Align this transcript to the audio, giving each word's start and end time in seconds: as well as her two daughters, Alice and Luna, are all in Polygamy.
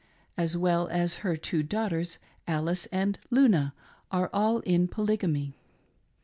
as 0.35 0.57
well 0.57 0.87
as 0.87 1.17
her 1.17 1.37
two 1.37 1.61
daughters, 1.61 2.17
Alice 2.47 2.87
and 2.87 3.19
Luna, 3.29 3.71
are 4.11 4.31
all 4.33 4.61
in 4.61 4.87
Polygamy. 4.87 5.53